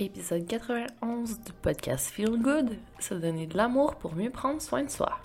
Épisode 0.00 0.46
91 0.46 1.40
du 1.40 1.52
podcast 1.60 2.08
Feel 2.10 2.40
Good, 2.40 2.70
se 3.00 3.14
donner 3.14 3.48
de 3.48 3.56
l'amour 3.56 3.96
pour 3.96 4.14
mieux 4.14 4.30
prendre 4.30 4.62
soin 4.62 4.84
de 4.84 4.90
soi. 4.90 5.18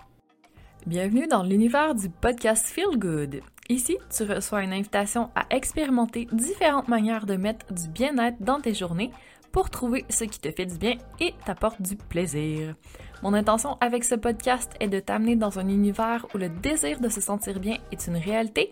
Bienvenue 0.88 1.28
dans 1.28 1.44
l'univers 1.44 1.94
du 1.94 2.10
podcast 2.10 2.66
Feel 2.66 2.98
Good. 2.98 3.42
Ici, 3.70 3.98
tu 4.10 4.24
reçois 4.24 4.64
une 4.64 4.74
invitation 4.74 5.30
à 5.36 5.46
expérimenter 5.52 6.28
différentes 6.32 6.88
manières 6.88 7.28
de 7.28 7.36
mettre 7.36 7.72
du 7.72 7.88
bien-être 7.88 8.42
dans 8.42 8.60
tes 8.60 8.74
journées 8.74 9.12
pour 9.52 9.70
trouver 9.70 10.06
ce 10.10 10.24
qui 10.24 10.40
te 10.40 10.50
fait 10.50 10.66
du 10.66 10.80
bien 10.80 10.98
et 11.20 11.36
t'apporte 11.46 11.80
du 11.80 11.96
plaisir. 11.96 12.74
Mon 13.22 13.36
intention 13.36 13.78
avec 13.80 14.04
ce 14.04 14.16
podcast 14.16 14.74
est 14.80 14.90
de 14.90 15.00
t'amener 15.00 15.36
dans 15.36 15.60
un 15.60 15.68
univers 15.68 16.26
où 16.34 16.40
le 16.40 16.50
désir 16.50 17.00
de 17.00 17.10
se 17.10 17.22
sentir 17.22 17.60
bien 17.60 17.78
est 17.92 18.08
une 18.08 18.18
réalité, 18.18 18.72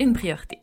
une 0.00 0.14
priorité. 0.14 0.62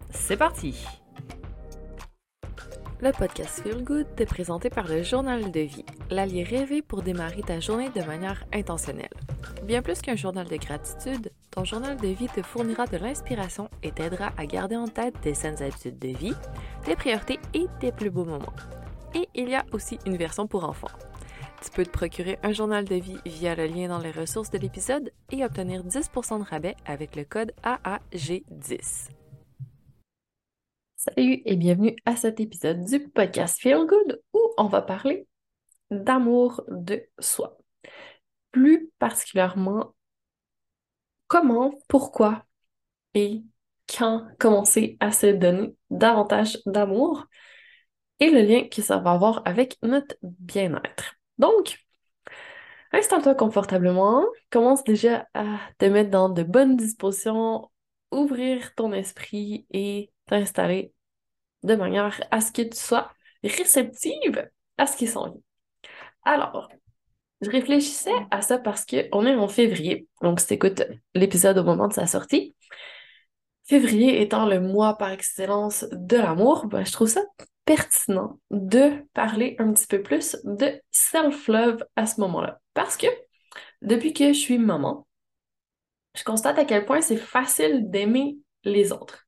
c'est 0.11 0.37
parti! 0.37 0.85
Le 2.99 3.11
podcast 3.11 3.61
Feel 3.63 3.83
Good 3.83 4.07
est 4.19 4.25
présenté 4.25 4.69
par 4.69 4.87
le 4.87 5.01
Journal 5.01 5.51
de 5.51 5.61
vie, 5.61 5.85
l'allié 6.11 6.43
rêvé 6.43 6.83
pour 6.83 7.01
démarrer 7.01 7.41
ta 7.41 7.59
journée 7.59 7.89
de 7.89 8.03
manière 8.03 8.45
intentionnelle. 8.53 9.09
Bien 9.63 9.81
plus 9.81 10.01
qu'un 10.01 10.15
journal 10.15 10.47
de 10.47 10.55
gratitude, 10.57 11.31
ton 11.49 11.63
journal 11.63 11.97
de 11.97 12.09
vie 12.09 12.27
te 12.27 12.43
fournira 12.43 12.85
de 12.85 12.97
l'inspiration 12.97 13.69
et 13.81 13.91
t'aidera 13.91 14.31
à 14.37 14.45
garder 14.45 14.75
en 14.75 14.87
tête 14.87 15.19
tes 15.21 15.33
saines 15.33 15.61
habitudes 15.63 15.97
de 15.97 16.09
vie, 16.09 16.35
tes 16.83 16.95
priorités 16.95 17.39
et 17.55 17.65
tes 17.79 17.91
plus 17.91 18.11
beaux 18.11 18.25
moments. 18.25 18.53
Et 19.15 19.27
il 19.33 19.49
y 19.49 19.55
a 19.55 19.65
aussi 19.71 19.97
une 20.05 20.17
version 20.17 20.45
pour 20.45 20.63
enfants. 20.63 20.87
Tu 21.63 21.71
peux 21.71 21.85
te 21.85 21.91
procurer 21.91 22.37
un 22.43 22.53
journal 22.53 22.85
de 22.85 22.95
vie 22.95 23.17
via 23.25 23.55
le 23.55 23.65
lien 23.65 23.87
dans 23.87 23.99
les 23.99 24.11
ressources 24.11 24.51
de 24.51 24.59
l'épisode 24.59 25.11
et 25.31 25.43
obtenir 25.43 25.83
10% 25.83 26.39
de 26.39 26.47
rabais 26.47 26.75
avec 26.85 27.15
le 27.15 27.23
code 27.23 27.51
AAG10. 27.63 29.09
Salut 31.03 31.41
et 31.45 31.55
bienvenue 31.55 31.95
à 32.05 32.15
cet 32.15 32.39
épisode 32.39 32.85
du 32.85 32.99
podcast 32.99 33.59
Feel 33.59 33.87
Good 33.87 34.21
où 34.33 34.53
on 34.59 34.67
va 34.67 34.83
parler 34.83 35.25
d'amour 35.89 36.63
de 36.67 37.01
soi. 37.17 37.57
Plus 38.51 38.91
particulièrement, 38.99 39.95
comment, 41.25 41.73
pourquoi 41.87 42.45
et 43.15 43.41
quand 43.91 44.27
commencer 44.37 44.97
à 44.99 45.11
se 45.11 45.25
donner 45.25 45.75
davantage 45.89 46.59
d'amour 46.67 47.25
et 48.19 48.29
le 48.29 48.41
lien 48.43 48.67
que 48.69 48.83
ça 48.83 48.99
va 48.99 49.13
avoir 49.13 49.41
avec 49.45 49.79
notre 49.81 50.15
bien-être. 50.21 51.15
Donc, 51.39 51.79
installe-toi 52.91 53.33
confortablement, 53.33 54.23
commence 54.51 54.83
déjà 54.83 55.27
à 55.33 55.57
te 55.79 55.85
mettre 55.85 56.11
dans 56.11 56.29
de 56.29 56.43
bonnes 56.43 56.75
dispositions, 56.75 57.71
ouvrir 58.11 58.75
ton 58.75 58.93
esprit 58.93 59.65
et 59.71 60.11
t'installer 60.31 60.93
de 61.63 61.75
manière 61.75 62.23
à 62.31 62.41
ce 62.41 62.51
que 62.51 62.61
tu 62.61 62.77
sois 62.77 63.11
réceptive 63.43 64.49
à 64.77 64.87
ce 64.87 64.97
qui 64.97 65.07
s'en 65.07 65.29
vient. 65.29 65.41
Alors, 66.23 66.69
je 67.41 67.49
réfléchissais 67.49 68.13
à 68.31 68.41
ça 68.41 68.57
parce 68.57 68.85
qu'on 68.85 69.25
est 69.25 69.35
en 69.35 69.47
février, 69.47 70.07
donc 70.21 70.39
si 70.39 70.53
écoutes 70.53 70.83
l'épisode 71.13 71.57
au 71.57 71.63
moment 71.63 71.87
de 71.87 71.93
sa 71.93 72.07
sortie, 72.07 72.55
février 73.65 74.21
étant 74.21 74.45
le 74.45 74.59
mois 74.59 74.97
par 74.97 75.11
excellence 75.11 75.85
de 75.91 76.17
l'amour, 76.17 76.67
ben, 76.67 76.85
je 76.85 76.91
trouve 76.91 77.09
ça 77.09 77.23
pertinent 77.65 78.39
de 78.51 79.05
parler 79.13 79.55
un 79.59 79.73
petit 79.73 79.87
peu 79.87 80.01
plus 80.01 80.37
de 80.43 80.81
self-love 80.91 81.83
à 81.95 82.05
ce 82.05 82.19
moment-là. 82.21 82.59
Parce 82.73 82.95
que 82.97 83.07
depuis 83.81 84.13
que 84.13 84.29
je 84.29 84.39
suis 84.39 84.57
maman, 84.57 85.07
je 86.15 86.23
constate 86.23 86.59
à 86.59 86.65
quel 86.65 86.85
point 86.85 87.01
c'est 87.01 87.17
facile 87.17 87.89
d'aimer 87.89 88.37
les 88.63 88.91
autres. 88.91 89.20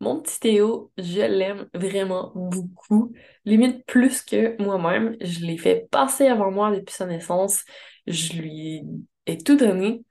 Mon 0.00 0.20
petit 0.20 0.38
Théo, 0.38 0.92
je 0.96 1.20
l'aime 1.22 1.68
vraiment 1.74 2.30
beaucoup, 2.34 3.12
limite 3.44 3.84
plus 3.86 4.22
que 4.22 4.60
moi-même. 4.62 5.16
Je 5.20 5.40
l'ai 5.44 5.58
fait 5.58 5.88
passer 5.90 6.28
avant 6.28 6.52
moi 6.52 6.70
depuis 6.70 6.94
sa 6.94 7.06
naissance. 7.06 7.64
Je 8.06 8.34
lui 8.34 8.82
ai 9.26 9.38
tout 9.38 9.56
donné 9.56 10.04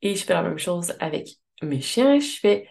et 0.00 0.14
je 0.14 0.24
fais 0.24 0.34
la 0.34 0.42
même 0.42 0.58
chose 0.58 0.94
avec 1.00 1.28
mes 1.60 1.80
chiens. 1.80 2.20
Je 2.20 2.38
fais 2.38 2.68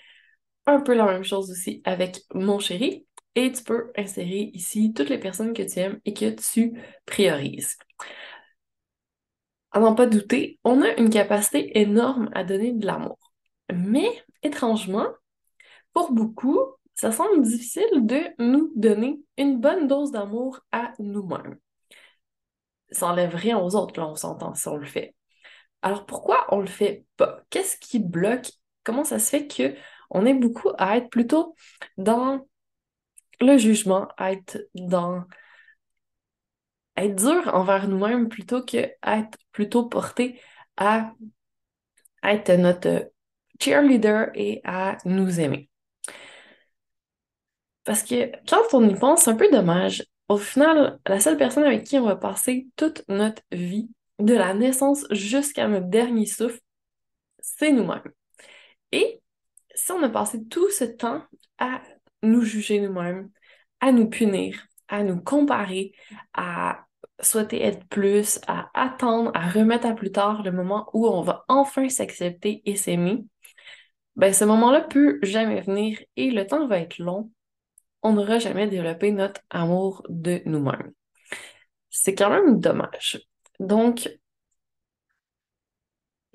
un 0.65 0.81
peu 0.81 0.93
la 0.95 1.05
même 1.05 1.23
chose 1.23 1.51
aussi 1.51 1.81
avec 1.85 2.21
mon 2.33 2.59
chéri. 2.59 3.05
Et 3.35 3.51
tu 3.51 3.63
peux 3.63 3.91
insérer 3.97 4.51
ici 4.53 4.93
toutes 4.93 5.09
les 5.09 5.19
personnes 5.19 5.53
que 5.53 5.63
tu 5.63 5.79
aimes 5.79 5.99
et 6.05 6.13
que 6.13 6.29
tu 6.29 6.81
priorises. 7.05 7.77
À 9.71 9.79
n'en 9.79 9.95
pas 9.95 10.05
douter, 10.05 10.59
on 10.63 10.81
a 10.81 10.93
une 10.97 11.09
capacité 11.09 11.79
énorme 11.79 12.29
à 12.33 12.43
donner 12.43 12.73
de 12.73 12.85
l'amour. 12.85 13.17
Mais 13.73 14.07
étrangement, 14.43 15.07
pour 15.93 16.11
beaucoup, 16.11 16.59
ça 16.95 17.11
semble 17.11 17.41
difficile 17.41 18.05
de 18.05 18.21
nous 18.39 18.71
donner 18.75 19.19
une 19.37 19.59
bonne 19.59 19.87
dose 19.87 20.11
d'amour 20.11 20.59
à 20.71 20.91
nous-mêmes. 20.99 21.57
Ça 22.91 23.07
enlève 23.07 23.35
rien 23.35 23.57
aux 23.57 23.75
autres, 23.75 23.99
là, 23.99 24.07
on 24.07 24.15
s'entend 24.15 24.53
si 24.53 24.67
on 24.67 24.77
le 24.77 24.85
fait. 24.85 25.15
Alors 25.81 26.05
pourquoi 26.05 26.45
on 26.53 26.59
le 26.59 26.67
fait 26.67 27.05
pas? 27.17 27.41
Qu'est-ce 27.49 27.77
qui 27.77 27.99
bloque? 27.99 28.51
Comment 28.83 29.03
ça 29.03 29.19
se 29.19 29.29
fait 29.29 29.47
que 29.47 29.75
on 30.09 30.25
est 30.25 30.33
beaucoup 30.33 30.71
à 30.77 30.97
être 30.97 31.09
plutôt 31.09 31.55
dans 31.97 32.47
le 33.39 33.57
jugement, 33.57 34.07
à 34.17 34.33
être 34.33 34.59
dans 34.75 35.23
être 36.97 37.15
dur 37.15 37.49
envers 37.55 37.87
nous-mêmes 37.87 38.29
plutôt 38.29 38.63
que 38.63 38.77
être 38.77 39.37
plutôt 39.51 39.87
porté 39.87 40.39
à 40.77 41.13
être 42.23 42.51
notre 42.51 43.11
cheerleader 43.59 44.29
et 44.35 44.61
à 44.63 44.97
nous 45.05 45.39
aimer? 45.39 45.70
Parce 47.83 48.03
que 48.03 48.31
quand 48.47 48.61
on 48.73 48.87
y 48.87 48.95
pense, 48.95 49.23
c'est 49.23 49.31
un 49.31 49.35
peu 49.35 49.49
dommage. 49.51 50.05
Au 50.29 50.37
final, 50.37 50.99
la 51.07 51.19
seule 51.19 51.37
personne 51.37 51.63
avec 51.63 51.83
qui 51.83 51.97
on 51.97 52.05
va 52.05 52.15
passer 52.15 52.67
toute 52.75 53.03
notre 53.09 53.41
vie, 53.51 53.89
de 54.19 54.35
la 54.35 54.53
naissance 54.53 55.05
jusqu'à 55.11 55.67
notre 55.67 55.87
dernier 55.87 56.25
souffle, 56.25 56.59
c'est 57.39 57.71
nous-mêmes. 57.71 58.11
Et 58.91 59.21
si 59.73 59.91
on 59.91 60.03
a 60.03 60.09
passé 60.09 60.43
tout 60.45 60.69
ce 60.69 60.83
temps 60.83 61.23
à 61.57 61.81
nous 62.23 62.41
juger 62.41 62.79
nous-mêmes, 62.79 63.29
à 63.79 63.91
nous 63.91 64.09
punir, 64.09 64.67
à 64.87 65.03
nous 65.03 65.19
comparer, 65.21 65.93
à 66.33 66.85
souhaiter 67.19 67.63
être 67.63 67.85
plus, 67.87 68.39
à 68.47 68.69
attendre, 68.73 69.31
à 69.33 69.49
remettre 69.49 69.87
à 69.87 69.93
plus 69.93 70.11
tard 70.11 70.43
le 70.43 70.51
moment 70.51 70.89
où 70.93 71.07
on 71.07 71.21
va 71.21 71.45
enfin 71.47 71.89
s'accepter 71.89 72.61
et 72.65 72.75
s'aimer, 72.75 73.25
ben 74.15 74.33
ce 74.33 74.45
moment-là 74.45 74.81
peut 74.81 75.19
jamais 75.23 75.61
venir 75.61 75.99
et 76.15 76.31
le 76.31 76.45
temps 76.45 76.67
va 76.67 76.79
être 76.79 76.99
long 76.99 77.31
on 78.03 78.13
n'aura 78.13 78.39
jamais 78.39 78.67
développé 78.67 79.11
notre 79.11 79.41
amour 79.49 80.03
de 80.09 80.41
nous-mêmes. 80.45 80.91
C'est 81.89 82.15
quand 82.15 82.29
même 82.29 82.59
dommage. 82.59 83.21
Donc, 83.59 84.09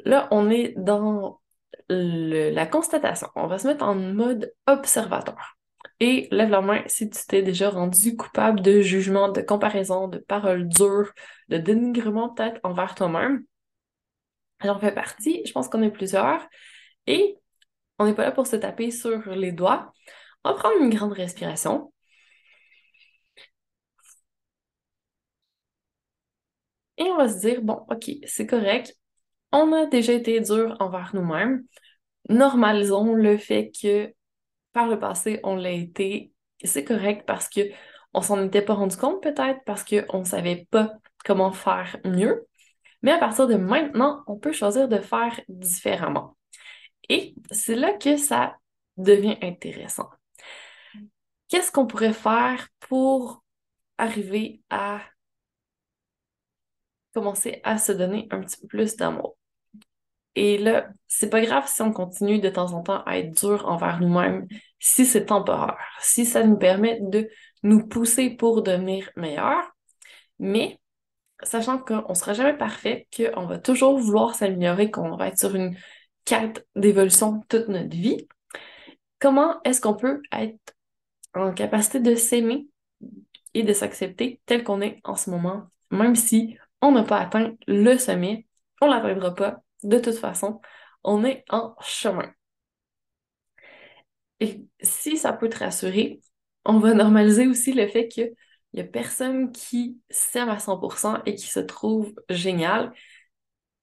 là, 0.05 0.29
on 0.31 0.51
est 0.51 0.75
dans 0.77 1.41
la 1.89 2.67
constatation. 2.67 3.29
On 3.37 3.47
va 3.47 3.59
se 3.59 3.67
mettre 3.67 3.85
en 3.85 3.95
mode 3.95 4.53
observateur. 4.67 5.57
Et 6.01 6.29
lève 6.31 6.51
la 6.51 6.61
main 6.61 6.83
si 6.87 7.09
tu 7.09 7.27
t'es 7.27 7.43
déjà 7.43 7.71
rendu 7.71 8.17
coupable 8.17 8.61
de 8.61 8.81
jugement, 8.81 9.31
de 9.31 9.41
comparaison, 9.41 10.09
de 10.09 10.19
paroles 10.19 10.69
dures, 10.69 11.13
de 11.49 11.57
dénigrement 11.57 12.35
peut-être 12.35 12.61
envers 12.65 12.95
toi-même. 12.95 13.45
J'en 14.63 14.79
fais 14.79 14.93
partie, 14.93 15.43
je 15.47 15.53
pense 15.53 15.69
qu'on 15.69 15.83
est 15.83 15.91
plusieurs. 15.91 16.47
Et 17.07 17.39
on 17.99 18.05
n'est 18.05 18.15
pas 18.15 18.25
là 18.25 18.33
pour 18.33 18.47
se 18.47 18.57
taper 18.57 18.91
sur 18.91 19.31
les 19.31 19.53
doigts. 19.53 19.93
On 20.47 20.51
va 20.53 20.55
prendre 20.59 20.81
une 20.81 20.91
grande 20.91 21.13
respiration. 21.13 21.93
Et 26.99 27.03
on 27.05 27.17
va 27.17 27.29
se 27.29 27.41
dire, 27.41 27.63
bon, 27.63 27.85
ok, 27.91 28.11
c'est 28.27 28.47
correct. 28.47 28.97
On 29.53 29.73
a 29.73 29.87
déjà 29.87 30.13
été 30.13 30.41
dur 30.41 30.77
envers 30.79 31.11
nous-mêmes. 31.15 31.65
Normalisons 32.29 33.15
le 33.15 33.37
fait 33.39 33.73
que 33.73 34.15
par 34.73 34.87
le 34.89 35.01
passé, 35.01 35.41
on 35.43 35.57
l'a 35.57 35.73
été. 35.73 36.33
C'est 36.63 36.85
correct 36.85 37.25
parce 37.27 37.49
que 37.49 37.63
on 38.15 38.23
s'en 38.23 38.45
était 38.45 38.63
pas 38.63 38.75
rendu 38.75 38.97
compte 38.97 39.23
peut-être 39.23 39.61
parce 39.67 39.85
qu'on 39.85 40.21
ne 40.21 40.25
savait 40.25 40.69
pas 40.71 40.93
comment 41.25 41.53
faire 41.53 41.97
mieux. 42.05 42.47
Mais 43.03 43.13
à 43.13 43.19
partir 43.19 43.49
de 43.49 43.57
maintenant, 43.57 44.23
on 44.29 44.39
peut 44.39 44.53
choisir 44.53 44.89
de 44.89 44.99
faire 44.99 45.41
différemment. 45.49 46.37
Et 47.09 47.35
c'est 47.51 47.75
là 47.77 47.95
que 47.95 48.17
ça 48.17 48.57
devient 48.97 49.39
intéressant 49.43 50.09
qu'est-ce 51.49 51.73
qu'on 51.73 51.87
pourrait 51.87 52.13
faire 52.13 52.69
pour 52.81 53.43
arriver 53.99 54.63
à 54.71 55.01
commencer 57.15 57.61
à 57.65 57.79
se 57.79 57.93
donner 57.93 58.29
un 58.31 58.41
petit 58.41 58.61
peu 58.61 58.67
plus 58.67 58.97
d'amour? 58.97 59.37
Et 60.35 60.59
là, 60.59 60.89
c'est 61.09 61.31
pas 61.31 61.41
grave 61.41 61.67
si 61.67 61.81
on 61.81 61.93
continue 61.93 62.39
de 62.41 62.51
temps 62.51 62.75
en 62.75 62.83
temps 62.83 63.03
à 63.05 63.19
être 63.19 63.31
dur 63.33 63.67
envers 63.67 64.01
nous-mêmes, 64.01 64.47
si 64.79 65.07
c'est 65.07 65.25
temporaire, 65.27 65.79
si 66.01 66.27
ça 66.27 66.45
nous 66.45 66.59
permet 66.59 66.99
de 67.01 67.31
nous 67.63 67.87
pousser 67.89 68.31
pour 68.31 68.63
devenir 68.63 69.11
meilleurs. 69.17 69.65
Mais 70.39 70.79
sachant 71.43 71.79
qu'on 71.79 72.15
sera 72.15 72.35
jamais 72.35 72.57
parfait, 72.57 73.09
qu'on 73.17 73.47
va 73.47 73.59
toujours 73.59 73.99
vouloir 73.99 74.35
s'améliorer, 74.35 74.91
qu'on 74.91 75.17
va 75.17 75.29
être 75.29 75.39
sur 75.39 75.55
une 75.55 75.75
quête 76.27 76.67
d'évolution 76.77 77.43
toute 77.49 77.69
notre 77.69 77.97
vie, 77.97 78.29
comment 79.19 79.61
est-ce 79.65 79.81
qu'on 79.81 79.95
peut 79.95 80.21
être 80.33 80.76
en 81.43 81.53
capacité 81.55 82.01
de 82.01 82.15
s'aimer 82.15 82.69
et 83.55 83.63
de 83.63 83.73
s'accepter 83.73 84.41
tel 84.47 84.65
qu'on 84.65 84.81
est 84.81 85.01
en 85.05 85.17
ce 85.17 85.31
moment, 85.31 85.69
même 85.91 86.15
si 86.17 86.57
on 86.83 86.93
n'a 86.93 87.03
pas 87.05 87.19
atteint 87.21 87.55
le 87.67 87.97
sommet, 87.99 88.47
on 88.81 88.89
l'atteindra 88.89 89.35
pas 89.35 89.63
de 89.83 89.99
toute 89.99 90.17
façon, 90.17 90.61
on 91.05 91.25
est 91.25 91.45
en 91.51 91.75
chemin. 91.81 92.33
Et 94.41 94.67
si 94.83 95.17
ça 95.17 95.33
peut 95.33 95.49
te 95.49 95.59
rassurer, 95.59 96.21
on 96.65 96.79
va 96.79 96.95
normaliser 96.95 97.47
aussi 97.47 97.73
le 97.73 97.89
fait 97.89 98.09
qu'il 98.09 98.35
n'y 98.75 98.81
a 98.81 98.85
personne 98.85 99.53
qui 99.53 100.01
s'aime 100.11 100.49
à 100.49 100.59
100% 100.59 101.23
et 101.25 101.35
qui 101.35 101.47
se 101.47 101.61
trouve 101.61 102.15
génial. 102.29 102.93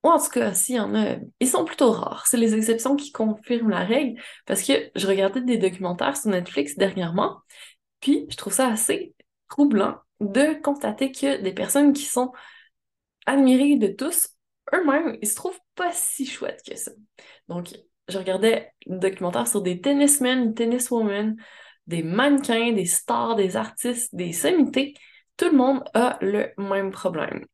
Ou 0.03 0.09
en 0.09 0.19
tout 0.19 0.29
cas, 0.29 0.53
s'il 0.53 0.75
y 0.75 0.79
en 0.79 0.93
a, 0.95 1.15
ils 1.39 1.47
sont 1.47 1.63
plutôt 1.63 1.91
rares. 1.91 2.27
C'est 2.27 2.37
les 2.37 2.55
exceptions 2.55 2.95
qui 2.95 3.11
confirment 3.11 3.69
la 3.69 3.85
règle 3.85 4.21
parce 4.45 4.63
que 4.63 4.73
je 4.95 5.07
regardais 5.07 5.41
des 5.41 5.57
documentaires 5.57 6.17
sur 6.17 6.29
Netflix 6.29 6.75
dernièrement, 6.77 7.39
puis 8.01 8.25
je 8.29 8.35
trouve 8.35 8.53
ça 8.53 8.67
assez 8.67 9.13
troublant 9.49 9.97
de 10.19 10.61
constater 10.61 11.11
que 11.11 11.41
des 11.41 11.53
personnes 11.53 11.93
qui 11.93 12.05
sont 12.05 12.31
admirées 13.25 13.77
de 13.77 13.87
tous, 13.87 14.29
eux-mêmes, 14.73 15.17
ils 15.21 15.27
se 15.27 15.35
trouvent 15.35 15.59
pas 15.75 15.91
si 15.91 16.25
chouettes 16.25 16.61
que 16.67 16.75
ça. 16.75 16.91
Donc, 17.47 17.69
je 18.07 18.17
regardais 18.17 18.71
des 18.85 18.97
documentaires 18.97 19.47
sur 19.47 19.61
des 19.61 19.79
tennismen, 19.79 20.53
tenniswomen, 20.53 21.37
des 21.87 22.03
mannequins, 22.03 22.71
des 22.73 22.85
stars, 22.85 23.35
des 23.35 23.55
artistes, 23.55 24.13
des 24.15 24.33
sommités. 24.33 24.93
Tout 25.37 25.45
le 25.45 25.57
monde 25.57 25.83
a 25.93 26.17
le 26.21 26.51
même 26.57 26.91
problème. 26.91 27.45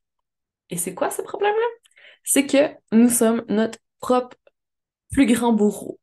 Et 0.69 0.77
c'est 0.77 0.93
quoi 0.93 1.09
ce 1.09 1.21
problème-là? 1.21 1.78
C'est 2.23 2.45
que 2.45 2.69
nous 2.91 3.09
sommes 3.09 3.43
notre 3.49 3.79
propre 3.99 4.37
plus 5.11 5.25
grand 5.25 5.53
bourreau. 5.53 5.99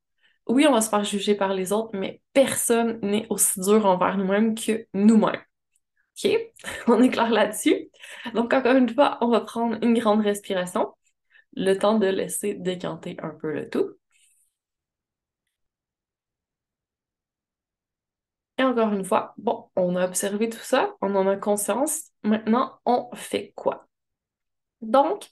Oui, 0.48 0.66
on 0.68 0.72
va 0.72 0.80
se 0.80 0.88
faire 0.88 1.04
juger 1.04 1.34
par 1.34 1.54
les 1.54 1.72
autres, 1.72 1.90
mais 1.98 2.22
personne 2.32 3.00
n'est 3.02 3.26
aussi 3.30 3.60
dur 3.60 3.86
envers 3.86 4.16
nous-mêmes 4.16 4.54
que 4.54 4.86
nous-mêmes. 4.94 5.42
OK? 6.24 6.32
On 6.88 7.02
est 7.02 7.10
clair 7.10 7.30
là-dessus? 7.30 7.90
Donc, 8.34 8.52
encore 8.54 8.76
une 8.76 8.88
fois, 8.88 9.18
on 9.20 9.28
va 9.28 9.40
prendre 9.40 9.78
une 9.82 9.98
grande 9.98 10.22
respiration, 10.22 10.94
le 11.56 11.74
temps 11.74 11.98
de 11.98 12.06
laisser 12.06 12.54
décanter 12.54 13.16
un 13.22 13.30
peu 13.30 13.52
le 13.52 13.69
tout. 13.70 13.96
Et 18.58 18.62
encore 18.62 18.92
une 18.92 19.04
fois, 19.04 19.34
bon, 19.38 19.69
on 19.76 19.96
a 19.96 20.04
observé 20.06 20.48
tout 20.48 20.58
ça, 20.58 20.94
on 21.02 21.14
en 21.14 21.26
a 21.28 21.36
conscience. 21.36 22.10
Maintenant, 22.22 22.78
on 22.86 23.08
fait 23.14 23.52
quoi? 23.54 23.86
Donc, 24.82 25.30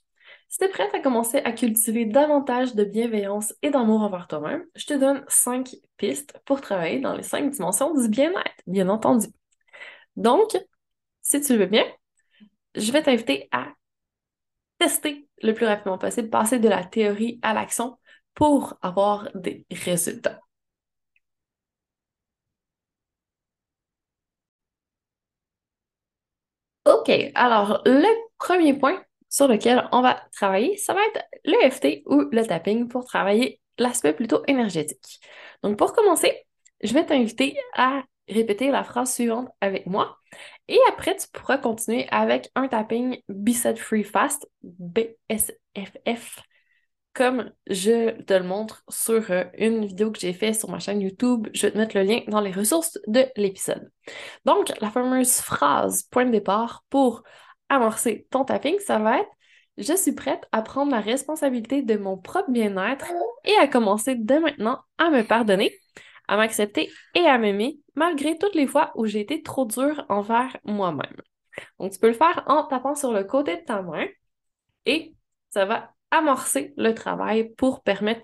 si 0.55 0.59
tu 0.59 0.67
es 0.67 0.69
prête 0.69 0.95
à 0.95 1.01
commencer 1.01 1.39
à 1.39 1.51
cultiver 1.51 2.05
davantage 2.05 2.77
de 2.77 2.85
bienveillance 2.85 3.53
et 3.63 3.71
d'amour 3.71 4.03
envers 4.03 4.29
toi-même, 4.29 4.65
je 4.77 4.87
te 4.87 4.95
donne 4.95 5.25
cinq 5.27 5.75
pistes 5.97 6.41
pour 6.45 6.61
travailler 6.61 7.01
dans 7.01 7.17
les 7.17 7.25
cinq 7.25 7.51
dimensions 7.51 7.93
du 7.93 8.09
bien-être, 8.09 8.63
bien 8.69 8.89
entendu. 8.89 9.27
Donc, 10.15 10.57
si 11.23 11.41
tu 11.41 11.57
veux 11.57 11.67
bien, 11.67 11.85
je 12.77 12.93
vais 12.93 13.03
t'inviter 13.03 13.49
à 13.51 13.67
tester 14.79 15.29
le 15.43 15.55
plus 15.55 15.67
rapidement 15.67 15.99
possible, 15.99 16.31
passer 16.31 16.61
de 16.61 16.69
la 16.69 16.85
théorie 16.85 17.41
à 17.43 17.53
l'action 17.53 17.99
pour 18.35 18.79
avoir 18.81 19.31
des 19.35 19.67
résultats. 19.73 20.39
OK, 26.85 27.11
alors 27.35 27.83
le 27.87 28.07
premier 28.39 28.75
point 28.75 29.03
sur 29.35 29.49
lequel 29.49 29.89
on 29.91 30.01
va 30.01 30.23
travailler, 30.31 30.77
ça 30.77 30.95
va 30.95 31.01
être 31.07 31.25
le 31.45 31.69
FT 31.69 32.03
ou 32.07 32.29
le 32.31 32.47
tapping 32.47 32.87
pour 32.87 33.05
travailler 33.05 33.61
l'aspect 33.79 34.13
plutôt 34.13 34.45
énergétique. 34.47 35.19
Donc 35.65 35.77
pour 35.77 35.93
commencer, 35.93 36.33
je 36.85 36.95
vais 36.95 37.05
t'inviter 37.05 37.57
à 37.75 38.05
répéter 38.29 38.71
la 38.71 38.85
phrase 38.85 39.13
suivante 39.13 39.49
avec 39.61 39.87
moi. 39.87 40.19
Et 40.69 40.79
après, 40.89 41.17
tu 41.17 41.27
pourras 41.33 41.59
continuer 41.59 42.07
avec 42.13 42.49
un 42.55 42.69
tapping 42.69 43.19
Bicep 43.29 43.77
Free 43.77 44.05
Fast, 44.05 44.49
BSFF, 44.63 46.39
comme 47.13 47.51
je 47.67 48.13
te 48.23 48.35
le 48.35 48.45
montre 48.45 48.85
sur 48.89 49.33
euh, 49.33 49.45
une 49.59 49.85
vidéo 49.85 50.13
que 50.13 50.21
j'ai 50.21 50.33
faite 50.33 50.55
sur 50.55 50.71
ma 50.71 50.79
chaîne 50.79 51.01
YouTube. 51.01 51.49
Je 51.55 51.67
vais 51.67 51.73
te 51.73 51.79
mettre 51.79 51.99
le 51.99 52.05
lien 52.05 52.21
dans 52.29 52.41
les 52.41 52.53
ressources 52.53 53.01
de 53.09 53.27
l'épisode. 53.35 53.91
Donc, 54.45 54.73
la 54.81 54.91
fameuse 54.91 55.41
phrase 55.41 56.05
point 56.05 56.25
de 56.25 56.31
départ 56.31 56.85
pour 56.89 57.25
amorcer 57.75 58.27
ton 58.31 58.45
tapping, 58.45 58.79
ça 58.81 58.99
va 58.99 59.19
être 59.21 59.31
je 59.77 59.93
suis 59.93 60.13
prête 60.13 60.47
à 60.53 60.63
prendre 60.63 60.93
la 60.93 61.01
responsabilité 61.01 61.83
de 61.83 61.97
mon 61.97 62.17
propre 62.17 62.49
bien-être 62.49 63.07
et 63.45 63.57
à 63.57 63.67
commencer 63.67 64.15
dès 64.15 64.39
maintenant 64.39 64.79
à 64.99 65.11
me 65.11 65.23
pardonner 65.23 65.73
à 66.29 66.37
m'accepter 66.37 66.91
et 67.15 67.27
à 67.27 67.39
m'aimer 67.39 67.79
malgré 67.95 68.39
toutes 68.39 68.55
les 68.55 68.67
fois 68.67 68.93
où 68.95 69.07
j'ai 69.07 69.21
été 69.21 69.43
trop 69.43 69.67
dure 69.67 70.05
envers 70.09 70.57
moi-même. 70.65 71.17
Donc, 71.79 71.93
tu 71.93 71.99
peux 71.99 72.09
le 72.09 72.15
faire 72.15 72.43
en 72.47 72.65
tapant 72.65 72.95
sur 72.95 73.13
le 73.13 73.25
côté 73.25 73.57
de 73.57 73.65
ta 73.65 73.83
main 73.83 74.07
et 74.87 75.15
ça 75.51 75.65
va 75.65 75.93
amorcer 76.11 76.75
le 76.77 76.95
travail 76.95 77.55
pour 77.55 77.83
permettre 77.83 78.23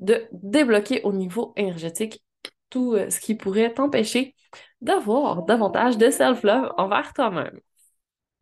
de 0.00 0.26
débloquer 0.32 1.02
au 1.02 1.12
niveau 1.12 1.52
énergétique 1.56 2.24
tout 2.70 2.94
euh, 2.94 3.10
ce 3.10 3.20
qui 3.20 3.34
pourrait 3.34 3.72
t'empêcher 3.72 4.34
d'avoir 4.80 5.44
davantage 5.44 5.96
de 5.98 6.10
self-love 6.10 6.72
envers 6.76 7.12
toi-même. 7.12 7.60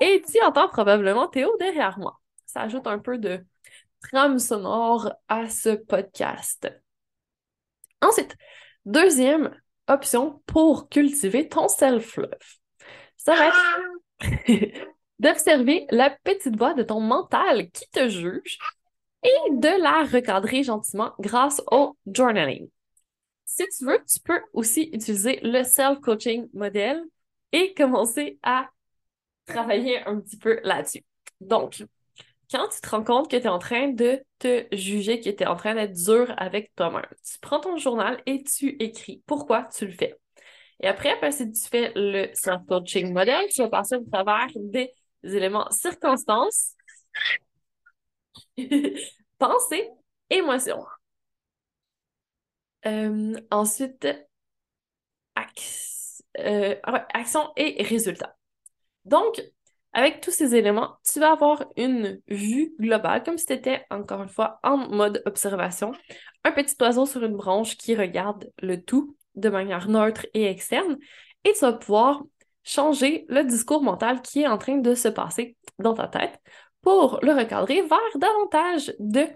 Et 0.00 0.22
tu 0.22 0.42
entends 0.42 0.68
probablement 0.68 1.28
Théo 1.28 1.54
derrière 1.58 1.98
moi. 1.98 2.18
Ça 2.46 2.62
ajoute 2.62 2.86
un 2.86 2.98
peu 2.98 3.18
de 3.18 3.44
trame 4.00 4.38
sonore 4.38 5.12
à 5.28 5.48
ce 5.48 5.70
podcast. 5.70 6.72
Ensuite, 8.02 8.36
Deuxième 8.86 9.54
option 9.88 10.42
pour 10.46 10.88
cultiver 10.88 11.48
ton 11.48 11.68
self-love, 11.68 12.30
ça 13.18 13.34
va 13.34 13.48
être 13.48 14.88
d'observer 15.18 15.86
la 15.90 16.10
petite 16.24 16.56
voix 16.56 16.72
de 16.72 16.82
ton 16.82 17.00
mental 17.00 17.70
qui 17.70 17.88
te 17.90 18.08
juge 18.08 18.58
et 19.22 19.50
de 19.50 19.82
la 19.82 20.04
recadrer 20.04 20.62
gentiment 20.62 21.12
grâce 21.18 21.62
au 21.70 21.96
journaling. 22.06 22.70
Si 23.44 23.64
tu 23.76 23.84
veux, 23.84 24.02
tu 24.10 24.18
peux 24.20 24.40
aussi 24.54 24.88
utiliser 24.94 25.40
le 25.42 25.62
self-coaching 25.62 26.48
modèle 26.54 27.02
et 27.52 27.74
commencer 27.74 28.38
à 28.42 28.70
travailler 29.50 30.00
un 30.06 30.20
petit 30.20 30.36
peu 30.38 30.60
là-dessus. 30.64 31.04
Donc, 31.40 31.84
quand 32.50 32.68
tu 32.68 32.80
te 32.80 32.88
rends 32.90 33.04
compte 33.04 33.30
que 33.30 33.36
tu 33.36 33.44
es 33.44 33.48
en 33.48 33.58
train 33.58 33.88
de 33.88 34.22
te 34.38 34.66
juger, 34.72 35.20
que 35.20 35.30
tu 35.30 35.42
es 35.42 35.46
en 35.46 35.56
train 35.56 35.74
d'être 35.74 35.92
dur 35.92 36.32
avec 36.36 36.74
toi-même, 36.76 37.06
tu 37.24 37.38
prends 37.40 37.60
ton 37.60 37.76
journal 37.76 38.20
et 38.26 38.42
tu 38.42 38.76
écris 38.82 39.22
pourquoi 39.26 39.68
tu 39.76 39.86
le 39.86 39.92
fais? 39.92 40.18
Et 40.80 40.88
après, 40.88 41.10
après 41.10 41.32
si 41.32 41.50
tu 41.52 41.68
fais 41.68 41.92
le 41.94 42.30
self-coaching 42.34 43.12
modèle, 43.12 43.48
tu 43.50 43.62
vas 43.62 43.68
passer 43.68 43.96
au 43.96 44.04
travers 44.04 44.48
des 44.56 44.92
éléments 45.24 45.70
circonstances, 45.70 46.74
pensées, 49.38 49.90
émotions. 50.30 50.84
Euh, 52.86 53.34
ensuite, 53.50 54.06
euh, 56.38 56.76
action 57.12 57.52
et 57.56 57.82
résultat. 57.82 58.36
Donc, 59.04 59.42
avec 59.92 60.20
tous 60.20 60.30
ces 60.30 60.54
éléments, 60.54 60.96
tu 61.10 61.18
vas 61.18 61.32
avoir 61.32 61.64
une 61.76 62.20
vue 62.28 62.74
globale, 62.78 63.22
comme 63.22 63.38
si 63.38 63.46
tu 63.46 63.52
étais, 63.52 63.84
encore 63.90 64.22
une 64.22 64.28
fois, 64.28 64.60
en 64.62 64.76
mode 64.76 65.22
observation. 65.26 65.92
Un 66.44 66.52
petit 66.52 66.76
oiseau 66.80 67.06
sur 67.06 67.24
une 67.24 67.36
branche 67.36 67.76
qui 67.76 67.96
regarde 67.96 68.50
le 68.62 68.82
tout 68.82 69.16
de 69.34 69.48
manière 69.48 69.88
neutre 69.88 70.26
et 70.34 70.46
externe. 70.46 70.98
Et 71.44 71.52
tu 71.52 71.60
vas 71.60 71.72
pouvoir 71.72 72.22
changer 72.62 73.24
le 73.28 73.42
discours 73.42 73.82
mental 73.82 74.22
qui 74.22 74.42
est 74.42 74.46
en 74.46 74.58
train 74.58 74.76
de 74.76 74.94
se 74.94 75.08
passer 75.08 75.56
dans 75.78 75.94
ta 75.94 76.06
tête 76.08 76.38
pour 76.82 77.18
le 77.22 77.32
recadrer 77.32 77.82
vers 77.82 77.98
davantage 78.16 78.94
de 78.98 79.26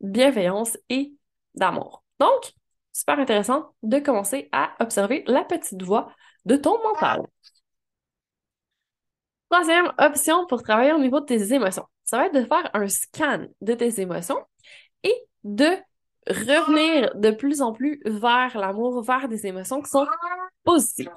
bienveillance 0.00 0.76
et 0.88 1.12
d'amour. 1.54 2.04
Donc, 2.18 2.52
super 2.92 3.18
intéressant 3.18 3.74
de 3.82 3.98
commencer 3.98 4.48
à 4.52 4.74
observer 4.80 5.24
la 5.26 5.44
petite 5.44 5.82
voix 5.82 6.12
de 6.44 6.56
ton 6.56 6.82
mental. 6.82 7.22
Troisième 9.52 9.92
option 9.98 10.46
pour 10.46 10.62
travailler 10.62 10.94
au 10.94 10.98
niveau 10.98 11.20
de 11.20 11.26
tes 11.26 11.52
émotions, 11.52 11.84
ça 12.04 12.16
va 12.16 12.26
être 12.28 12.34
de 12.34 12.42
faire 12.42 12.70
un 12.72 12.88
scan 12.88 13.44
de 13.60 13.74
tes 13.74 14.00
émotions 14.00 14.38
et 15.02 15.14
de 15.44 15.76
revenir 16.26 17.14
de 17.16 17.30
plus 17.32 17.60
en 17.60 17.74
plus 17.74 18.00
vers 18.06 18.56
l'amour, 18.56 19.02
vers 19.02 19.28
des 19.28 19.46
émotions 19.46 19.82
qui 19.82 19.90
sont 19.90 20.06
positives. 20.64 21.10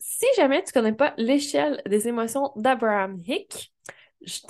Si 0.00 0.26
jamais 0.36 0.64
tu 0.64 0.70
ne 0.70 0.72
connais 0.72 0.96
pas 0.96 1.14
l'échelle 1.16 1.80
des 1.86 2.08
émotions 2.08 2.50
d'Abraham 2.56 3.16
Hick, 3.24 3.72
je 4.22 4.40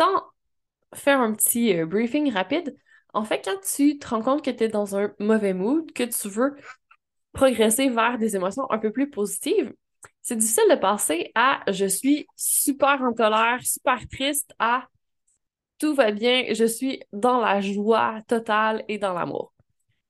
faire 0.94 1.20
un 1.20 1.34
petit 1.34 1.78
euh, 1.78 1.84
briefing 1.84 2.32
rapide. 2.32 2.74
En 3.12 3.24
fait, 3.24 3.42
quand 3.44 3.60
tu 3.60 3.98
te 3.98 4.08
rends 4.08 4.22
compte 4.22 4.42
que 4.42 4.50
tu 4.50 4.64
es 4.64 4.68
dans 4.68 4.96
un 4.96 5.12
mauvais 5.18 5.52
mood, 5.52 5.92
que 5.92 6.04
tu 6.04 6.30
veux 6.30 6.56
progresser 7.34 7.90
vers 7.90 8.16
des 8.16 8.36
émotions 8.36 8.70
un 8.70 8.78
peu 8.78 8.90
plus 8.90 9.10
positives, 9.10 9.74
c'est 10.24 10.36
difficile 10.36 10.64
de 10.70 10.76
passer 10.76 11.30
à 11.34 11.60
je 11.70 11.84
suis 11.84 12.26
super 12.34 13.02
en 13.02 13.12
colère, 13.12 13.60
super 13.62 14.08
triste 14.08 14.52
à 14.58 14.88
tout 15.78 15.94
va 15.94 16.12
bien, 16.12 16.46
je 16.54 16.64
suis 16.64 17.02
dans 17.12 17.40
la 17.40 17.60
joie 17.60 18.20
totale 18.26 18.84
et 18.88 18.96
dans 18.96 19.12
l'amour. 19.12 19.52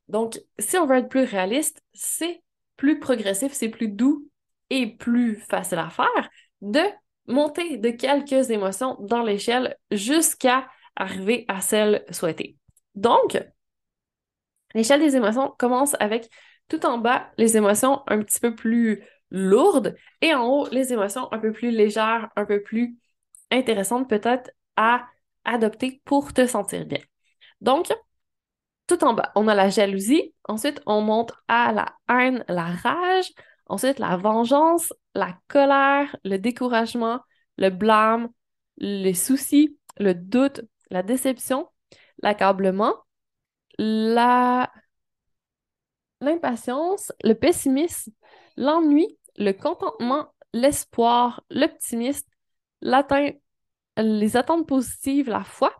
Donc, 0.09 0.39
si 0.59 0.77
on 0.79 0.87
veut 0.87 0.99
être 0.99 1.09
plus 1.09 1.25
réaliste, 1.25 1.83
c'est 1.93 2.43
plus 2.77 3.01
progressif, 3.01 3.53
c'est 3.53 3.69
plus 3.71 3.89
doux 3.89 4.29
et 4.71 4.95
plus 4.95 5.37
facile 5.37 5.79
à 5.79 5.91
faire 5.91 6.31
de 6.61 6.81
monter 7.27 7.77
de 7.79 7.91
quelques 7.91 8.51
émotions 8.51 8.97
dans 9.01 9.23
l'échelle 9.23 9.77
jusqu'à 9.91 10.69
arriver 10.95 11.45
à 11.49 11.61
celle 11.61 12.05
souhaitée. 12.11 12.57
Donc, 12.95 13.43
l'échelle 14.75 15.01
des 15.01 15.17
émotions 15.17 15.53
commence 15.59 15.97
avec 15.99 16.31
tout 16.69 16.87
en 16.87 16.99
bas 16.99 17.31
les 17.37 17.57
émotions 17.57 18.03
un 18.07 18.23
petit 18.23 18.39
peu 18.39 18.55
plus 18.55 19.03
lourdes 19.31 19.95
et 20.21 20.35
en 20.35 20.47
haut 20.47 20.69
les 20.71 20.93
émotions 20.93 21.33
un 21.33 21.39
peu 21.39 21.53
plus 21.53 21.71
légères, 21.71 22.29
un 22.37 22.45
peu 22.45 22.63
plus 22.63 22.97
intéressantes 23.51 24.09
peut-être 24.09 24.51
à 24.77 25.07
adopter 25.45 26.01
pour 26.05 26.33
te 26.33 26.47
sentir 26.47 26.87
bien. 26.87 27.01
Donc, 27.61 27.93
tout 28.87 29.03
en 29.05 29.15
bas, 29.15 29.33
on 29.35 29.49
a 29.49 29.55
la 29.55 29.71
jalousie, 29.71 30.35
ensuite 30.45 30.83
on 30.87 31.01
monte 31.01 31.33
à 31.49 31.73
la 31.73 31.95
haine, 32.09 32.45
la 32.49 32.67
rage, 32.67 33.33
ensuite 33.67 33.99
la 33.99 34.17
vengeance, 34.17 34.93
la 35.15 35.39
colère, 35.49 36.15
le 36.25 36.37
découragement, 36.37 37.21
le 37.57 37.71
blâme, 37.71 38.29
les 38.77 39.15
soucis, 39.15 39.79
le 39.99 40.15
doute, 40.15 40.63
la 40.91 41.03
déception, 41.03 41.69
l'accablement, 42.23 42.95
la 43.79 44.71
l'impatience, 46.25 47.13
le 47.23 47.35
pessimisme, 47.35 48.13
l'ennui, 48.57 49.19
le 49.37 49.53
contentement, 49.53 50.33
l'espoir, 50.53 51.45
l'optimisme, 51.51 52.29
les 53.97 54.37
attentes 54.37 54.67
positives, 54.67 55.29
la 55.29 55.45
foi, 55.45 55.75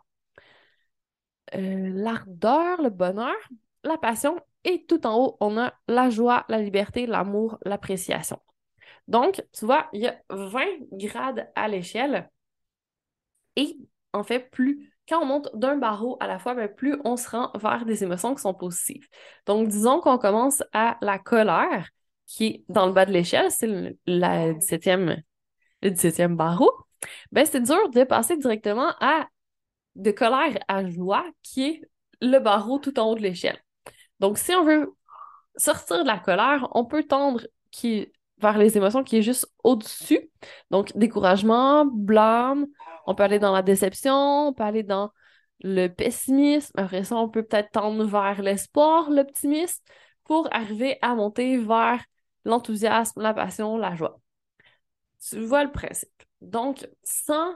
euh, 1.55 1.89
l'ardeur, 1.93 2.81
le 2.81 2.89
bonheur, 2.89 3.35
la 3.83 3.97
passion, 3.97 4.39
et 4.63 4.85
tout 4.85 5.05
en 5.05 5.17
haut, 5.17 5.37
on 5.41 5.57
a 5.57 5.73
la 5.87 6.09
joie, 6.09 6.45
la 6.49 6.59
liberté, 6.59 7.05
l'amour, 7.05 7.57
l'appréciation. 7.65 8.39
Donc, 9.07 9.43
tu 9.53 9.65
vois, 9.65 9.89
il 9.93 10.01
y 10.01 10.07
a 10.07 10.19
20 10.29 10.65
grades 10.93 11.51
à 11.55 11.67
l'échelle. 11.67 12.31
Et 13.55 13.77
en 14.13 14.23
fait, 14.23 14.49
plus 14.49 14.94
quand 15.07 15.21
on 15.21 15.25
monte 15.25 15.49
d'un 15.53 15.77
barreau 15.77 16.17
à 16.19 16.27
la 16.27 16.39
fois, 16.39 16.55
ben, 16.55 16.67
plus 16.67 16.97
on 17.03 17.17
se 17.17 17.29
rend 17.29 17.51
vers 17.55 17.85
des 17.85 18.03
émotions 18.03 18.33
qui 18.35 18.41
sont 18.41 18.53
positives. 18.53 19.07
Donc, 19.45 19.67
disons 19.67 19.99
qu'on 20.01 20.17
commence 20.17 20.63
à 20.73 20.97
la 21.01 21.19
colère, 21.19 21.89
qui 22.27 22.45
est 22.45 22.65
dans 22.69 22.87
le 22.87 22.93
bas 22.93 23.05
de 23.05 23.11
l'échelle, 23.11 23.51
c'est 23.51 23.67
le, 23.67 23.97
la 24.07 24.53
17e, 24.53 25.21
le 25.81 25.89
17e 25.89 26.35
barreau. 26.35 26.71
Ben, 27.31 27.45
c'est 27.45 27.61
dur 27.61 27.89
de 27.89 28.03
passer 28.03 28.37
directement 28.37 28.93
à 28.99 29.27
de 29.95 30.11
colère 30.11 30.57
à 30.67 30.89
joie, 30.89 31.25
qui 31.43 31.63
est 31.65 31.81
le 32.21 32.39
barreau 32.39 32.79
tout 32.79 32.99
en 32.99 33.09
haut 33.11 33.15
de 33.15 33.21
l'échelle. 33.21 33.59
Donc, 34.19 34.37
si 34.37 34.53
on 34.53 34.63
veut 34.63 34.93
sortir 35.57 36.03
de 36.03 36.07
la 36.07 36.19
colère, 36.19 36.67
on 36.71 36.85
peut 36.85 37.03
tendre 37.03 37.41
qui, 37.71 38.11
vers 38.45 38.57
les 38.57 38.77
émotions 38.77 39.03
qui 39.03 39.17
est 39.17 39.21
juste 39.21 39.51
au-dessus. 39.63 40.29
Donc, 40.69 40.95
découragement, 40.95 41.85
blâme, 41.85 42.67
on 43.07 43.15
peut 43.15 43.23
aller 43.23 43.39
dans 43.39 43.53
la 43.53 43.63
déception, 43.63 44.47
on 44.49 44.53
peut 44.53 44.63
aller 44.63 44.83
dans 44.83 45.11
le 45.63 45.87
pessimisme. 45.87 46.71
Après 46.77 47.03
ça, 47.03 47.15
on 47.15 47.29
peut 47.29 47.43
peut-être 47.43 47.71
tendre 47.71 48.05
vers 48.05 48.41
l'espoir, 48.41 49.09
l'optimisme, 49.09 49.83
pour 50.25 50.47
arriver 50.53 50.97
à 51.01 51.15
monter 51.15 51.57
vers 51.57 52.03
l'enthousiasme, 52.45 53.21
la 53.21 53.33
passion, 53.33 53.77
la 53.77 53.95
joie. 53.95 54.19
Tu 55.27 55.39
vois 55.39 55.63
le 55.63 55.71
principe. 55.71 56.23
Donc, 56.41 56.87
sans 57.03 57.51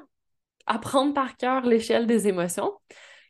apprendre 0.65 1.13
par 1.13 1.38
cœur 1.38 1.65
l'échelle 1.65 2.08
des 2.08 2.27
émotions, 2.27 2.74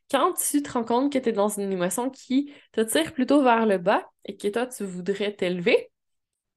quand 0.10 0.34
tu 0.34 0.64
te 0.64 0.72
rends 0.72 0.86
compte 0.86 1.12
que 1.12 1.20
tu 1.20 1.30
es 1.30 1.32
dans 1.34 1.50
une 1.50 1.72
émotion 1.72 2.10
qui 2.10 2.54
te 2.72 2.82
tire 2.82 3.14
plutôt 3.14 3.44
vers 3.44 3.66
le 3.66 3.78
bas 3.78 4.06
et 4.26 4.38
que 4.38 4.48
toi, 4.48 4.66
tu 4.66 4.86
voudrais 4.86 5.34
t'élever, 5.34 5.92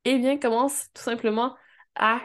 eh 0.05 0.19
bien, 0.19 0.39
commence 0.39 0.89
tout 0.95 1.03
simplement 1.03 1.57
à 1.95 2.21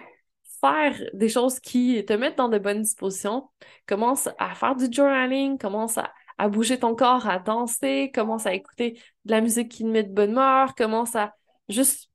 faire 0.61 0.99
des 1.13 1.29
choses 1.29 1.59
qui 1.59 2.03
te 2.05 2.13
mettent 2.13 2.37
dans 2.37 2.49
de 2.49 2.57
bonnes 2.57 2.81
dispositions. 2.81 3.49
Commence 3.87 4.29
à 4.39 4.55
faire 4.55 4.75
du 4.75 4.91
journaling, 4.91 5.57
commence 5.57 5.97
à, 5.97 6.49
bouger 6.49 6.79
ton 6.79 6.95
corps, 6.95 7.27
à 7.27 7.39
danser, 7.39 8.11
commence 8.13 8.45
à 8.45 8.53
écouter 8.53 9.01
de 9.25 9.31
la 9.31 9.41
musique 9.41 9.69
qui 9.69 9.83
te 9.83 9.87
met 9.87 10.03
de 10.03 10.13
bonne 10.13 10.31
humeur, 10.31 10.75
commence 10.75 11.15
à 11.15 11.33
juste 11.69 12.11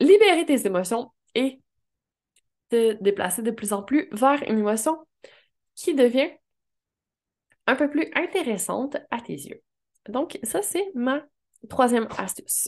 libérer 0.00 0.44
tes 0.46 0.66
émotions 0.66 1.12
et 1.34 1.60
te 2.70 2.92
déplacer 3.02 3.42
de 3.42 3.50
plus 3.50 3.72
en 3.72 3.82
plus 3.82 4.08
vers 4.12 4.42
une 4.48 4.58
émotion 4.58 4.98
qui 5.74 5.94
devient 5.94 6.30
un 7.66 7.76
peu 7.76 7.88
plus 7.88 8.10
intéressante 8.14 8.96
à 9.10 9.20
tes 9.20 9.34
yeux. 9.34 9.62
Donc, 10.08 10.38
ça, 10.42 10.62
c'est 10.62 10.90
ma 10.94 11.22
troisième 11.68 12.08
astuce. 12.18 12.66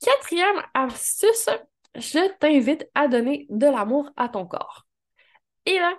Quatrième 0.00 0.62
astuce, 0.74 1.48
je 1.94 2.28
t'invite 2.38 2.88
à 2.94 3.08
donner 3.08 3.46
de 3.50 3.66
l'amour 3.66 4.10
à 4.16 4.28
ton 4.28 4.46
corps. 4.46 4.86
Et 5.66 5.78
là, 5.78 5.94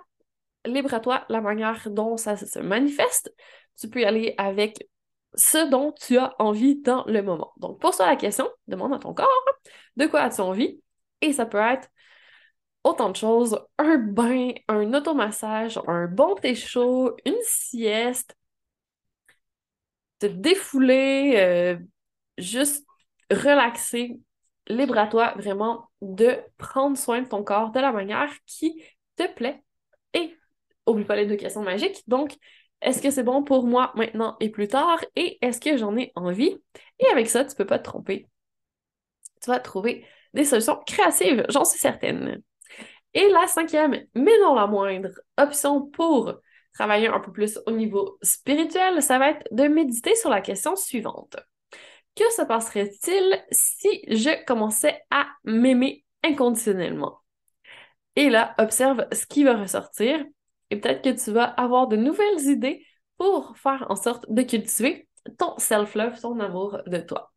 libre 0.64 0.94
à 0.94 1.00
toi 1.00 1.24
la 1.28 1.40
manière 1.40 1.88
dont 1.90 2.16
ça 2.16 2.36
se 2.36 2.58
manifeste. 2.58 3.34
Tu 3.78 3.88
peux 3.88 4.00
y 4.00 4.04
aller 4.04 4.34
avec 4.38 4.88
ce 5.34 5.68
dont 5.70 5.92
tu 5.92 6.18
as 6.18 6.34
envie 6.38 6.76
dans 6.80 7.04
le 7.04 7.22
moment. 7.22 7.52
Donc, 7.58 7.80
pose-toi 7.80 8.06
la 8.06 8.16
question, 8.16 8.50
demande 8.66 8.94
à 8.94 8.98
ton 8.98 9.14
corps 9.14 9.28
de 9.96 10.06
quoi 10.06 10.22
as-tu 10.22 10.40
envie. 10.40 10.80
Et 11.20 11.32
ça 11.32 11.46
peut 11.46 11.58
être 11.58 11.88
autant 12.84 13.10
de 13.10 13.16
choses, 13.16 13.60
un 13.78 13.98
bain, 13.98 14.52
un 14.68 14.94
automassage, 14.94 15.78
un 15.86 16.06
bon 16.06 16.34
thé 16.36 16.54
chaud, 16.54 17.14
une 17.26 17.36
sieste, 17.42 18.34
te 20.18 20.26
défouler, 20.26 21.34
euh, 21.36 21.78
juste 22.38 22.86
relaxer, 23.30 24.18
libre 24.68 24.98
à 24.98 25.06
toi 25.06 25.34
vraiment 25.36 25.88
de 26.00 26.38
prendre 26.58 26.96
soin 26.96 27.22
de 27.22 27.28
ton 27.28 27.42
corps 27.42 27.70
de 27.70 27.80
la 27.80 27.92
manière 27.92 28.32
qui 28.46 28.82
te 29.16 29.32
plaît. 29.34 29.62
Et 30.14 30.36
oublie 30.86 31.04
pas 31.04 31.16
les 31.16 31.26
deux 31.26 31.36
questions 31.36 31.62
magiques. 31.62 32.02
Donc, 32.06 32.36
est-ce 32.82 33.02
que 33.02 33.10
c'est 33.10 33.22
bon 33.22 33.42
pour 33.42 33.66
moi 33.66 33.92
maintenant 33.94 34.36
et 34.40 34.48
plus 34.50 34.68
tard? 34.68 35.00
Et 35.16 35.38
est-ce 35.44 35.60
que 35.60 35.76
j'en 35.76 35.96
ai 35.96 36.12
envie? 36.14 36.56
Et 36.98 37.06
avec 37.06 37.28
ça, 37.28 37.44
tu 37.44 37.54
peux 37.54 37.66
pas 37.66 37.78
te 37.78 37.84
tromper. 37.84 38.26
Tu 39.42 39.50
vas 39.50 39.60
trouver 39.60 40.06
des 40.34 40.44
solutions 40.44 40.80
créatives, 40.86 41.44
j'en 41.48 41.64
suis 41.64 41.78
certaine. 41.78 42.42
Et 43.14 43.28
la 43.30 43.46
cinquième, 43.46 44.06
mais 44.14 44.38
non 44.40 44.54
la 44.54 44.66
moindre, 44.66 45.10
option 45.36 45.86
pour 45.86 46.34
travailler 46.72 47.08
un 47.08 47.20
peu 47.20 47.32
plus 47.32 47.58
au 47.66 47.72
niveau 47.72 48.18
spirituel, 48.22 49.02
ça 49.02 49.18
va 49.18 49.30
être 49.30 49.48
de 49.50 49.64
méditer 49.64 50.14
sur 50.14 50.30
la 50.30 50.40
question 50.40 50.76
suivante. 50.76 51.36
Que 52.16 52.30
se 52.32 52.42
passerait-il 52.42 53.44
si 53.50 54.02
je 54.08 54.44
commençais 54.44 55.02
à 55.10 55.26
m'aimer 55.44 56.04
inconditionnellement? 56.22 57.20
Et 58.16 58.28
là, 58.28 58.54
observe 58.58 59.06
ce 59.12 59.26
qui 59.26 59.44
va 59.44 59.56
ressortir 59.56 60.24
et 60.70 60.76
peut-être 60.76 61.02
que 61.02 61.24
tu 61.24 61.32
vas 61.32 61.44
avoir 61.44 61.88
de 61.88 61.96
nouvelles 61.96 62.40
idées 62.40 62.84
pour 63.16 63.56
faire 63.56 63.86
en 63.88 63.96
sorte 63.96 64.26
de 64.28 64.42
cultiver 64.42 65.08
ton 65.38 65.56
self-love, 65.58 66.20
ton 66.20 66.38
amour 66.40 66.80
de 66.86 66.98
toi. 66.98 67.32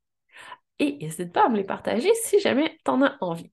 Et 0.79 0.97
n'hésite 0.97 1.31
pas 1.31 1.45
à 1.45 1.49
me 1.49 1.57
les 1.57 1.63
partager 1.63 2.11
si 2.23 2.39
jamais 2.39 2.77
tu 2.83 2.91
en 2.91 3.01
as 3.03 3.17
envie. 3.21 3.51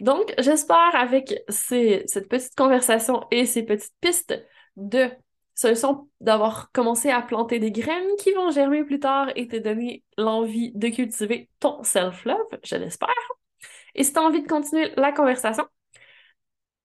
Donc, 0.00 0.34
j'espère 0.38 0.94
avec 0.94 1.34
cette 1.48 2.28
petite 2.28 2.54
conversation 2.54 3.26
et 3.30 3.46
ces 3.46 3.62
petites 3.62 3.94
pistes 4.00 4.34
de 4.76 5.10
solutions 5.56 6.08
d'avoir 6.20 6.70
commencé 6.70 7.10
à 7.10 7.22
planter 7.22 7.58
des 7.58 7.72
graines 7.72 8.14
qui 8.18 8.32
vont 8.32 8.50
germer 8.50 8.84
plus 8.84 9.00
tard 9.00 9.30
et 9.34 9.48
te 9.48 9.56
donner 9.56 10.04
l'envie 10.16 10.70
de 10.74 10.88
cultiver 10.88 11.48
ton 11.58 11.82
self-love, 11.82 12.46
je 12.62 12.76
l'espère. 12.76 13.08
Et 13.94 14.04
si 14.04 14.12
tu 14.12 14.18
as 14.18 14.22
envie 14.22 14.42
de 14.42 14.46
continuer 14.46 14.92
la 14.96 15.12
conversation 15.12 15.66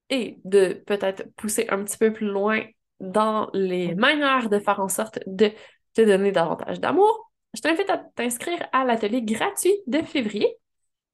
et 0.10 0.40
de 0.46 0.82
peut-être 0.86 1.24
pousser 1.36 1.68
un 1.70 1.84
petit 1.84 1.98
peu 1.98 2.12
plus 2.14 2.28
loin 2.28 2.64
dans 3.00 3.50
les 3.54 3.94
manières 3.96 4.50
de 4.50 4.60
faire 4.60 4.80
en 4.80 4.88
sorte 4.88 5.20
de 5.28 5.52
te 5.94 6.02
donner 6.02 6.32
davantage 6.32 6.80
d'amour, 6.80 7.32
je 7.54 7.62
t'invite 7.62 7.90
à 7.90 7.98
t'inscrire 7.98 8.66
à 8.72 8.86
l'atelier 8.86 9.22
gratuit 9.22 9.76
de 9.88 10.02
février 10.02 10.56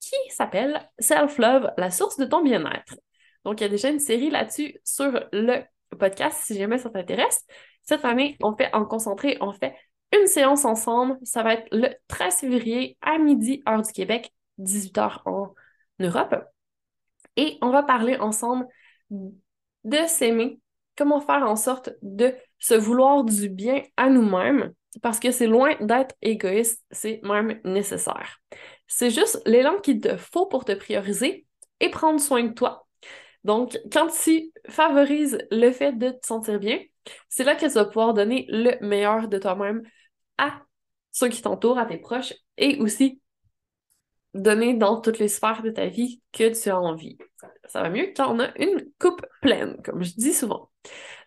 qui 0.00 0.16
s'appelle 0.30 0.88
Self-Love, 1.00 1.72
la 1.76 1.90
source 1.90 2.16
de 2.18 2.24
ton 2.24 2.42
bien-être. 2.42 2.94
Donc, 3.44 3.60
il 3.60 3.64
y 3.64 3.66
a 3.66 3.70
déjà 3.70 3.88
une 3.88 3.98
série 3.98 4.30
là-dessus 4.30 4.78
sur 4.84 5.26
le 5.32 5.62
podcast 5.96 6.38
si 6.42 6.56
jamais 6.56 6.78
ça 6.78 6.90
t'intéresse. 6.90 7.44
Cette 7.82 8.04
année, 8.04 8.36
on 8.42 8.54
fait 8.56 8.72
en 8.74 8.84
concentré, 8.84 9.38
on 9.40 9.52
fait 9.52 9.74
une 10.16 10.26
séance 10.26 10.64
ensemble. 10.64 11.18
Ça 11.22 11.42
va 11.42 11.54
être 11.54 11.66
le 11.72 11.88
13 12.08 12.36
février 12.36 12.96
à 13.00 13.18
midi, 13.18 13.62
heure 13.68 13.82
du 13.82 13.92
Québec, 13.92 14.32
18h 14.58 15.22
en 15.24 15.54
Europe. 16.00 16.34
Et 17.36 17.58
on 17.62 17.70
va 17.70 17.82
parler 17.82 18.16
ensemble 18.16 18.66
de 19.10 19.98
s'aimer, 20.06 20.60
comment 20.96 21.20
faire 21.20 21.42
en 21.42 21.56
sorte 21.56 21.90
de 22.02 22.34
se 22.58 22.74
vouloir 22.74 23.24
du 23.24 23.48
bien 23.48 23.82
à 23.96 24.10
nous-mêmes 24.10 24.72
parce 25.02 25.20
que 25.20 25.30
c'est 25.30 25.46
loin 25.46 25.74
d'être 25.80 26.14
égoïste, 26.22 26.84
c'est 26.90 27.20
même 27.22 27.60
nécessaire. 27.64 28.40
C'est 28.86 29.10
juste 29.10 29.40
l'élan 29.46 29.78
qu'il 29.80 30.00
te 30.00 30.16
faut 30.16 30.46
pour 30.46 30.64
te 30.64 30.72
prioriser 30.72 31.46
et 31.80 31.90
prendre 31.90 32.20
soin 32.20 32.42
de 32.42 32.52
toi. 32.52 32.87
Donc, 33.44 33.78
quand 33.92 34.08
tu 34.08 34.52
favorises 34.68 35.38
le 35.50 35.70
fait 35.70 35.92
de 35.92 36.10
te 36.10 36.26
sentir 36.26 36.58
bien, 36.58 36.80
c'est 37.28 37.44
là 37.44 37.54
que 37.54 37.66
tu 37.66 37.72
vas 37.72 37.84
pouvoir 37.84 38.14
donner 38.14 38.46
le 38.48 38.76
meilleur 38.86 39.28
de 39.28 39.38
toi-même 39.38 39.82
à 40.36 40.62
ceux 41.12 41.28
qui 41.28 41.42
t'entourent, 41.42 41.78
à 41.78 41.86
tes 41.86 41.98
proches 41.98 42.34
et 42.56 42.78
aussi 42.78 43.20
donner 44.34 44.74
dans 44.74 45.00
toutes 45.00 45.18
les 45.18 45.28
sphères 45.28 45.62
de 45.62 45.70
ta 45.70 45.86
vie 45.86 46.22
que 46.32 46.60
tu 46.60 46.68
as 46.68 46.78
envie. 46.78 47.18
Ça 47.66 47.82
va 47.82 47.90
mieux 47.90 48.12
quand 48.14 48.34
on 48.34 48.40
a 48.40 48.56
une 48.58 48.84
coupe 48.98 49.24
pleine, 49.40 49.80
comme 49.82 50.02
je 50.02 50.12
dis 50.14 50.34
souvent. 50.34 50.70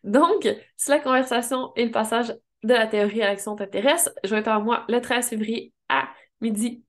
Donc, 0.04 0.48
si 0.78 0.90
la 0.90 1.00
conversation 1.00 1.72
et 1.76 1.86
le 1.86 1.92
passage 1.92 2.36
de 2.64 2.74
la 2.74 2.88
théorie 2.88 3.22
à 3.22 3.28
l'action 3.28 3.56
t'intéressent, 3.56 4.14
joins 4.24 4.44
à 4.44 4.60
moi 4.60 4.86
le 4.88 5.00
13 5.00 5.30
février 5.30 5.74
à 5.90 6.10
midi 6.42 6.84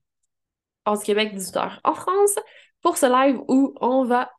en 0.85 0.97
Québec, 0.97 1.33
18h 1.33 1.79
en 1.83 1.93
France, 1.93 2.35
pour 2.81 2.97
ce 2.97 3.05
live 3.05 3.39
où 3.47 3.73
on 3.81 4.03
va 4.03 4.31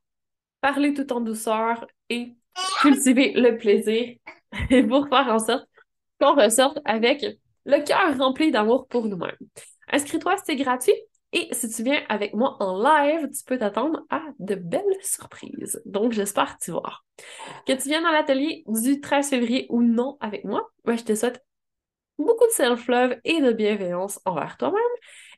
parler 0.64 0.94
tout 0.94 1.12
en 1.12 1.20
douceur 1.20 1.86
et 2.08 2.32
cultiver 2.80 3.34
le 3.34 3.58
plaisir 3.58 4.16
pour 4.88 5.08
faire 5.10 5.28
en 5.28 5.38
sorte 5.38 5.66
qu'on 6.18 6.34
ressorte 6.34 6.78
avec 6.86 7.22
le 7.66 7.84
cœur 7.84 8.16
rempli 8.16 8.50
d'amour 8.50 8.88
pour 8.88 9.04
nous-mêmes. 9.04 9.36
Inscris-toi, 9.92 10.36
c'est 10.46 10.56
gratuit. 10.56 10.94
Et 11.34 11.48
si 11.52 11.68
tu 11.68 11.82
viens 11.82 12.00
avec 12.08 12.32
moi 12.32 12.56
en 12.60 12.82
live, 12.82 13.28
tu 13.28 13.44
peux 13.44 13.58
t'attendre 13.58 14.06
à 14.08 14.22
de 14.38 14.54
belles 14.54 15.02
surprises. 15.02 15.82
Donc, 15.84 16.12
j'espère 16.12 16.56
t'y 16.56 16.70
voir. 16.70 17.04
Que 17.66 17.74
tu 17.74 17.90
viennes 17.90 18.06
à 18.06 18.12
l'atelier 18.12 18.64
du 18.66 19.02
13 19.02 19.28
février 19.28 19.66
ou 19.68 19.82
non 19.82 20.16
avec 20.20 20.44
moi, 20.44 20.70
moi, 20.86 20.96
je 20.96 21.04
te 21.04 21.14
souhaite 21.14 21.44
beaucoup 22.18 22.46
de 22.46 22.52
self-love 22.52 23.16
et 23.24 23.42
de 23.42 23.52
bienveillance 23.52 24.18
envers 24.24 24.56
toi-même. 24.56 24.80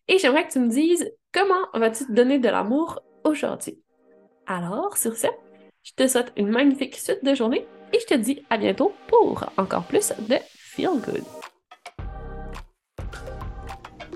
Et 0.07 0.19
j'aimerais 0.19 0.47
que 0.47 0.53
tu 0.53 0.61
me 0.61 0.69
dises 0.69 1.11
comment 1.35 1.67
vas-tu 1.75 2.07
te 2.07 2.13
donner 2.13 2.39
de 2.39 2.49
l'amour 2.49 3.01
aujourd'hui? 3.25 3.83
Alors, 4.49 4.97
sur 4.97 5.17
ce, 5.17 5.27
je 5.83 5.93
te 5.97 6.07
souhaite 6.07 6.33
une 6.37 6.49
magnifique 6.49 6.95
suite 6.95 7.25
de 7.25 7.35
journée 7.35 7.67
et 7.93 7.99
je 7.99 8.07
te 8.07 8.15
dis 8.15 8.45
à 8.49 8.57
bientôt 8.57 8.93
pour 9.09 9.45
encore 9.57 9.83
plus 9.83 10.13
de 10.29 10.37
Feel 10.55 11.01
Good. 11.05 11.25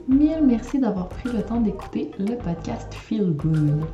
Mille 0.06 0.42
merci 0.44 0.78
d'avoir 0.78 1.08
pris 1.08 1.32
le 1.32 1.42
temps 1.42 1.60
d'écouter 1.60 2.12
le 2.20 2.36
podcast 2.36 2.94
Feel 2.94 3.32
Good. 3.32 3.84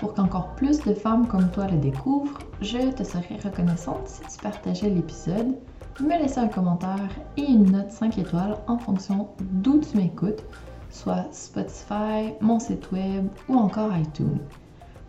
Pour 0.00 0.14
qu'encore 0.14 0.56
plus 0.56 0.80
de 0.80 0.92
femmes 0.92 1.28
comme 1.28 1.52
toi 1.52 1.68
le 1.68 1.78
découvrent, 1.78 2.40
je 2.60 2.90
te 2.90 3.04
serais 3.04 3.38
reconnaissante 3.42 4.08
si 4.08 4.22
tu 4.22 4.42
partageais 4.42 4.90
l'épisode, 4.90 5.54
me 6.00 6.18
laissais 6.18 6.40
un 6.40 6.48
commentaire 6.48 7.08
et 7.36 7.42
une 7.42 7.70
note 7.70 7.92
5 7.92 8.18
étoiles 8.18 8.56
en 8.66 8.76
fonction 8.76 9.28
d'où 9.40 9.80
tu 9.80 9.96
m'écoutes, 9.96 10.42
soit 10.90 11.26
Spotify, 11.30 12.34
mon 12.40 12.58
site 12.58 12.90
web 12.90 13.28
ou 13.48 13.54
encore 13.54 13.96
iTunes. 13.96 14.40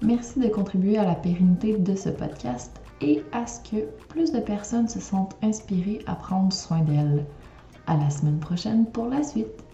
Merci 0.02 0.40
de 0.40 0.48
contribuer 0.48 0.98
à 0.98 1.06
la 1.06 1.16
pérennité 1.16 1.78
de 1.78 1.96
ce 1.96 2.10
podcast 2.10 2.80
et 3.02 3.24
à 3.32 3.48
ce 3.48 3.60
que 3.70 3.86
plus 4.10 4.32
de 4.32 4.40
personnes 4.40 4.88
se 4.88 5.00
sentent 5.00 5.36
inspirées 5.42 6.02
à 6.06 6.16
prendre 6.16 6.54
soin 6.54 6.82
d'elles. 6.82 7.26
À 7.88 7.98
la 7.98 8.10
semaine 8.10 8.40
prochaine 8.40 8.86
pour 8.86 9.08
la 9.08 9.24
suite. 9.24 9.67